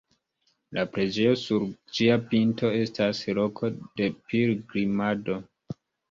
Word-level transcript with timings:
La 0.75 0.83
preĝejo 0.93 1.33
sur 1.41 1.65
ĝia 1.97 2.15
pinto 2.31 2.71
estas 2.77 3.19
loko 3.39 3.69
de 4.01 4.07
pilgrimado. 4.31 5.37